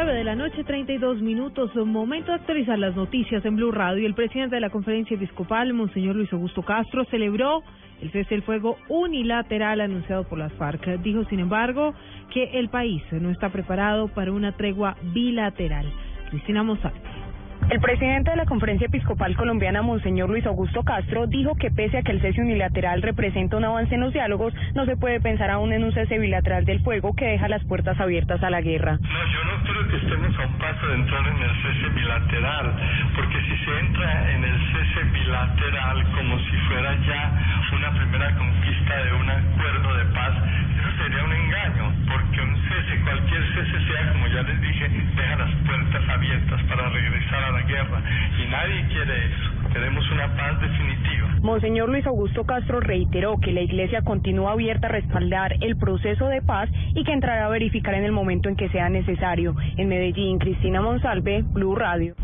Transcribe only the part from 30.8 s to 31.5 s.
de entrar en